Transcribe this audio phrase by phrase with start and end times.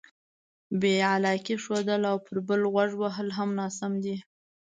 [0.79, 4.15] بې علاقې ښودل او پر بل غوږ وهل هم ناسم دي.